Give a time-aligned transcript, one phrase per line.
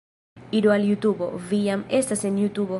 [0.59, 1.29] Iru al Jutubo...
[1.51, 2.69] vi jam estas en Jutubo